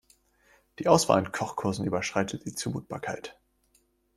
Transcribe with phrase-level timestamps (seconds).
[0.79, 3.39] Die Auswahl an Kochkursen überschreitet die Zumutbarkeit.